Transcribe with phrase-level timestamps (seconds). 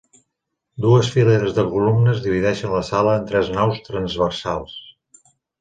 [0.85, 4.77] Dues fileres de columnes divideixen la sala en tres naus transversals.